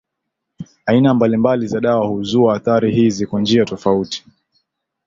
Aina 0.85 1.13
mbalimbali 1.13 1.67
za 1.67 1.79
dawa 1.79 2.07
huzua 2.07 2.55
athari 2.55 2.91
hizi 2.95 3.25
kwa 3.27 3.41
njia 3.41 3.65
tofauti 3.65 4.25